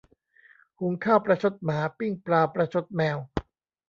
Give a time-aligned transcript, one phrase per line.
[0.79, 3.17] หุงข้าวประชดหมา ปิ้งปลาประชดแมว